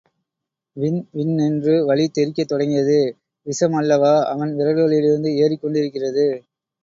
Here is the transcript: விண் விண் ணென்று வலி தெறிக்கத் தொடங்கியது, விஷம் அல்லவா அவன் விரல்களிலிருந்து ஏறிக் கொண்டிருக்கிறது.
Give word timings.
விண் 0.77 0.97
விண் 1.11 1.33
ணென்று 1.33 1.75
வலி 1.85 2.05
தெறிக்கத் 2.09 2.49
தொடங்கியது, 2.51 2.97
விஷம் 3.47 3.73
அல்லவா 3.73 4.13
அவன் 4.25 4.53
விரல்களிலிருந்து 4.55 5.31
ஏறிக் 5.37 5.61
கொண்டிருக்கிறது. 5.61 6.27